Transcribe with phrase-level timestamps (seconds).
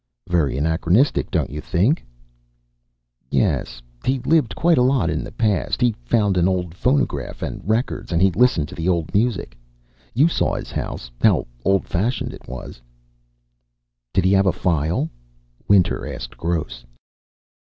[0.27, 2.03] "Very anachronistic, don't you think?"
[3.29, 5.79] "Yes, he lived quite a lot in the past.
[5.79, 9.55] He found an old phonograph and records, and he listened to the old music.
[10.15, 12.81] You saw his house, how old fashioned it was."
[14.11, 15.11] "Did he have a file?"
[15.67, 16.83] Winter asked Gross.